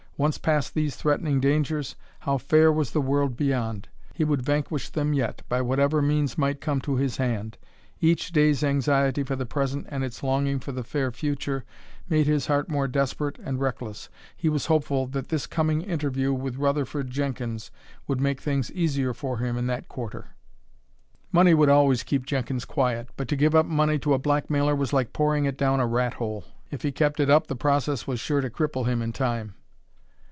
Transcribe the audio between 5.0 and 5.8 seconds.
yet, by